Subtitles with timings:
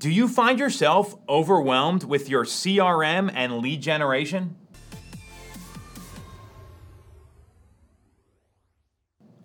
[0.00, 4.56] Do you find yourself overwhelmed with your CRM and lead generation?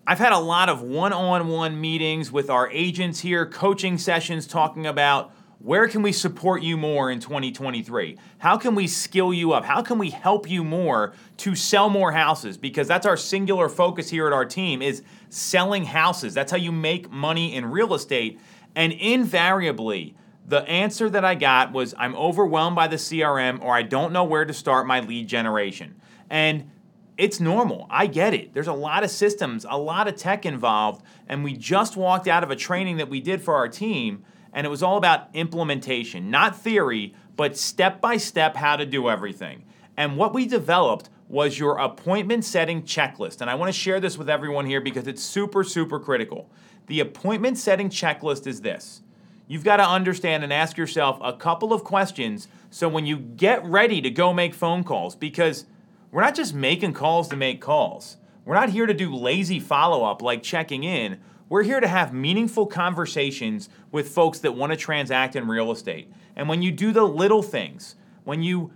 [0.08, 4.48] I've had a lot of one on one meetings with our agents here, coaching sessions
[4.48, 8.18] talking about where can we support you more in 2023?
[8.38, 9.66] How can we skill you up?
[9.66, 12.58] How can we help you more to sell more houses?
[12.58, 16.34] Because that's our singular focus here at our team is selling houses.
[16.34, 18.40] That's how you make money in real estate.
[18.74, 20.16] And invariably,
[20.48, 24.24] the answer that I got was I'm overwhelmed by the CRM or I don't know
[24.24, 25.96] where to start my lead generation.
[26.30, 26.70] And
[27.18, 27.88] it's normal.
[27.90, 28.54] I get it.
[28.54, 32.44] There's a lot of systems, a lot of tech involved, and we just walked out
[32.44, 36.30] of a training that we did for our team, and it was all about implementation,
[36.30, 39.64] not theory, but step by step how to do everything.
[39.98, 43.42] And what we developed was your appointment setting checklist.
[43.42, 46.50] And I want to share this with everyone here because it's super, super critical.
[46.88, 49.02] The appointment setting checklist is this
[49.48, 53.64] you've got to understand and ask yourself a couple of questions so when you get
[53.66, 55.66] ready to go make phone calls, because
[56.12, 58.18] we're not just making calls to make calls.
[58.46, 61.20] We're not here to do lazy follow up like checking in.
[61.50, 66.12] We're here to have meaningful conversations with folks that want to transact in real estate.
[66.36, 68.72] And when you do the little things, when you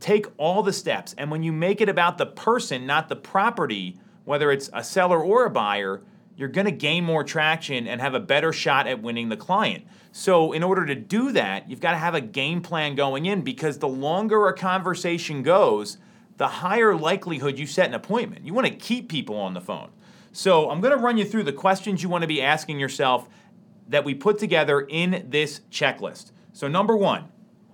[0.00, 3.98] take all the steps, and when you make it about the person, not the property,
[4.24, 6.02] whether it's a seller or a buyer,
[6.36, 9.84] you're going to gain more traction and have a better shot at winning the client.
[10.12, 13.42] So, in order to do that, you've got to have a game plan going in
[13.42, 15.98] because the longer a conversation goes,
[16.36, 18.44] the higher likelihood you set an appointment.
[18.44, 19.90] You want to keep people on the phone.
[20.32, 23.28] So I'm going to run you through the questions you want to be asking yourself
[23.88, 26.32] that we put together in this checklist.
[26.52, 27.28] So, number one,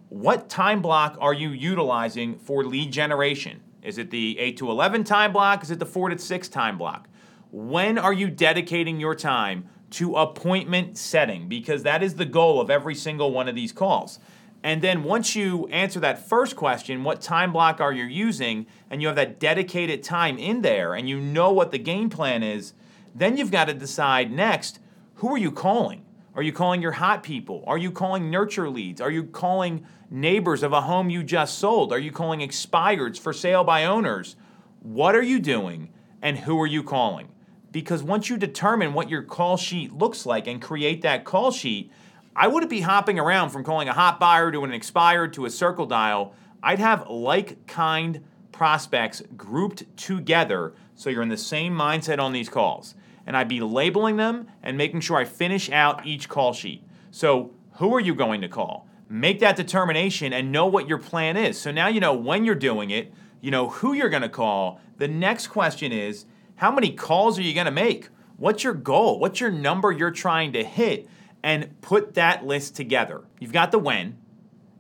[0.09, 3.63] what time block are you utilizing for lead generation?
[3.83, 5.63] Is it the 8 to 11 time block?
[5.63, 7.09] Is it the 4 to 6 time block?
[7.53, 11.49] When are you dedicating your time to appointment setting?
[11.49, 14.21] Because that is the goal of every single one of these calls.
[14.63, 19.01] And then once you answer that first question, what time block are you using, and
[19.01, 22.73] you have that dedicated time in there, and you know what the game plan is,
[23.15, 24.79] then you've got to decide next
[25.15, 26.05] who are you calling?
[26.35, 27.65] Are you calling your hot people?
[27.67, 29.01] Are you calling nurture leads?
[29.01, 31.93] Are you calling neighbors of a home you just sold?
[31.93, 34.37] Are you calling expireds for sale by owners?
[34.81, 35.89] What are you doing,
[36.23, 37.29] and who are you calling?
[37.73, 41.91] Because once you determine what your call sheet looks like and create that call sheet,
[42.35, 45.51] I wouldn't be hopping around from calling a hot buyer to an expired to a
[45.51, 46.35] circle dial.
[46.63, 52.49] I'd have like kind prospects grouped together so you're in the same mindset on these
[52.49, 52.95] calls.
[53.27, 56.83] And I'd be labeling them and making sure I finish out each call sheet.
[57.11, 58.87] So, who are you going to call?
[59.09, 61.59] Make that determination and know what your plan is.
[61.59, 64.81] So now you know when you're doing it, you know who you're going to call.
[64.99, 66.27] The next question is
[66.61, 68.09] how many calls are you going to make?
[68.37, 69.19] What's your goal?
[69.19, 71.09] What's your number you're trying to hit?
[71.43, 73.23] and put that list together.
[73.39, 74.19] You've got the when,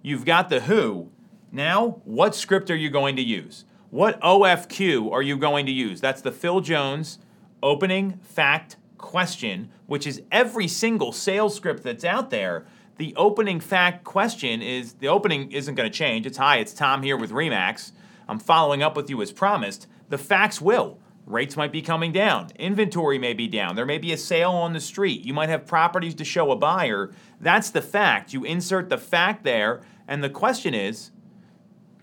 [0.02, 1.10] you've got the who.
[1.52, 3.64] Now, what script are you going to use?
[3.90, 6.00] What OFQ are you going to use?
[6.00, 7.18] That's the Phil Jones
[7.62, 12.66] opening fact question, which is every single sales script that's out there.
[12.98, 16.26] The opening fact question is the opening isn't going to change.
[16.26, 17.92] It's hi, it's Tom here with Remax.
[18.28, 19.86] I'm following up with you as promised.
[20.08, 20.98] The facts will.
[21.30, 22.48] Rates might be coming down.
[22.56, 23.76] Inventory may be down.
[23.76, 25.24] There may be a sale on the street.
[25.24, 27.12] You might have properties to show a buyer.
[27.40, 28.32] That's the fact.
[28.32, 31.12] You insert the fact there, and the question is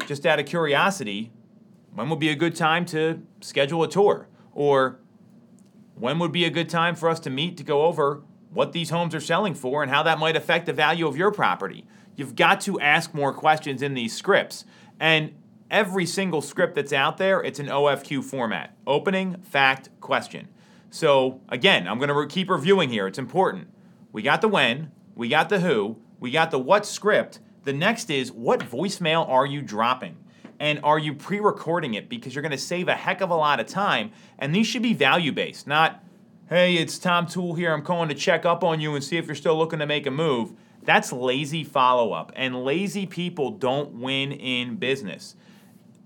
[0.05, 1.31] just out of curiosity,
[1.93, 4.29] when would be a good time to schedule a tour?
[4.53, 4.99] Or
[5.95, 8.23] when would be a good time for us to meet to go over
[8.53, 11.31] what these homes are selling for and how that might affect the value of your
[11.31, 11.85] property?
[12.15, 14.63] You've got to ask more questions in these scripts.
[14.99, 15.33] And
[15.69, 20.47] every single script that's out there, it's an OFQ format opening, fact, question.
[20.89, 23.07] So, again, I'm going to re- keep reviewing here.
[23.07, 23.67] It's important.
[24.11, 27.39] We got the when, we got the who, we got the what script.
[27.65, 30.17] The next is what voicemail are you dropping?
[30.59, 32.09] And are you pre recording it?
[32.09, 34.11] Because you're going to save a heck of a lot of time.
[34.39, 36.03] And these should be value based, not,
[36.49, 37.73] hey, it's Tom Toole here.
[37.73, 40.07] I'm calling to check up on you and see if you're still looking to make
[40.07, 40.53] a move.
[40.81, 42.31] That's lazy follow up.
[42.35, 45.35] And lazy people don't win in business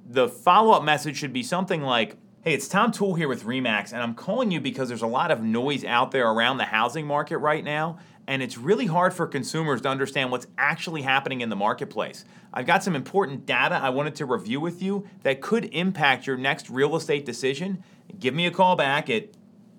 [0.06, 3.94] the follow up message should be something like, Hey, it's Tom Toole here with Remax,
[3.94, 7.06] and I'm calling you because there's a lot of noise out there around the housing
[7.06, 11.50] market right now, and it's really hard for consumers to understand what's actually happening in
[11.50, 12.26] the marketplace.
[12.52, 16.36] I've got some important data I wanted to review with you that could impact your
[16.36, 17.84] next real estate decision.
[18.20, 19.30] Give me a call back at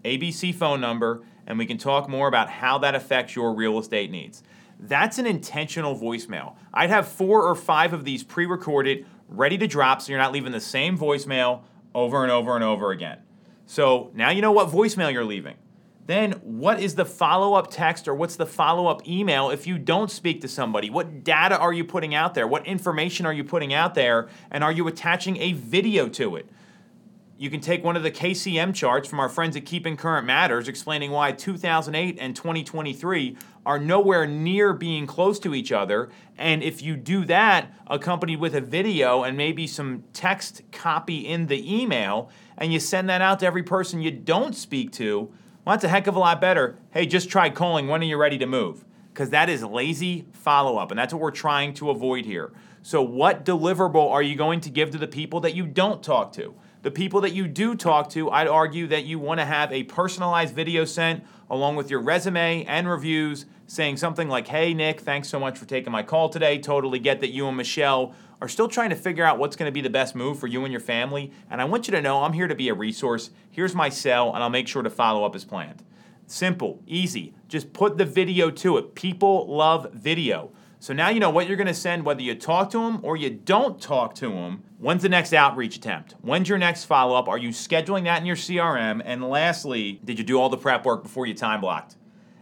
[0.04, 4.12] ABC phone number, and we can talk more about how that affects your real estate
[4.12, 4.44] needs.
[4.82, 6.56] That's an intentional voicemail.
[6.74, 10.32] I'd have four or five of these pre recorded ready to drop so you're not
[10.32, 11.62] leaving the same voicemail
[11.94, 13.18] over and over and over again.
[13.66, 15.54] So now you know what voicemail you're leaving.
[16.04, 19.78] Then, what is the follow up text or what's the follow up email if you
[19.78, 20.90] don't speak to somebody?
[20.90, 22.48] What data are you putting out there?
[22.48, 24.28] What information are you putting out there?
[24.50, 26.48] And are you attaching a video to it?
[27.42, 30.68] You can take one of the KCM charts from our friends at Keeping Current Matters
[30.68, 33.36] explaining why 2008 and 2023
[33.66, 36.08] are nowhere near being close to each other.
[36.38, 41.48] And if you do that, accompanied with a video and maybe some text copy in
[41.48, 45.22] the email, and you send that out to every person you don't speak to,
[45.64, 46.78] well, that's a heck of a lot better.
[46.92, 47.88] Hey, just try calling.
[47.88, 48.84] When are you ready to move?
[49.12, 52.52] Because that is lazy follow up, and that's what we're trying to avoid here.
[52.82, 56.32] So, what deliverable are you going to give to the people that you don't talk
[56.34, 56.54] to?
[56.82, 59.84] The people that you do talk to, I'd argue that you want to have a
[59.84, 65.28] personalized video sent along with your resume and reviews saying something like, Hey, Nick, thanks
[65.28, 66.58] so much for taking my call today.
[66.58, 69.72] Totally get that you and Michelle are still trying to figure out what's going to
[69.72, 71.30] be the best move for you and your family.
[71.48, 73.30] And I want you to know I'm here to be a resource.
[73.48, 75.84] Here's my cell, and I'll make sure to follow up as planned.
[76.26, 77.32] Simple, easy.
[77.46, 78.96] Just put the video to it.
[78.96, 80.50] People love video.
[80.82, 83.16] So now you know what you're going to send, whether you talk to them or
[83.16, 84.64] you don't talk to them.
[84.78, 86.16] When's the next outreach attempt?
[86.22, 87.28] When's your next follow up?
[87.28, 89.00] Are you scheduling that in your CRM?
[89.04, 91.94] And lastly, did you do all the prep work before you time blocked?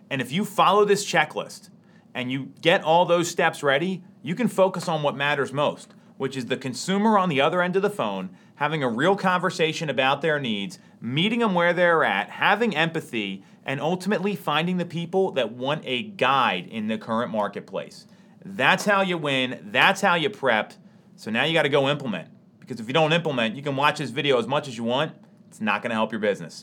[0.09, 1.69] And if you follow this checklist
[2.15, 6.35] and you get all those steps ready, you can focus on what matters most, which
[6.35, 10.23] is the consumer on the other end of the phone having a real conversation about
[10.23, 15.53] their needs, meeting them where they're at, having empathy, and ultimately finding the people that
[15.53, 18.07] want a guide in the current marketplace.
[18.45, 19.69] That's how you win.
[19.71, 20.73] That's how you prep.
[21.17, 22.29] So now you got to go implement.
[22.59, 25.13] Because if you don't implement, you can watch this video as much as you want.
[25.49, 26.55] It's not going to help your business.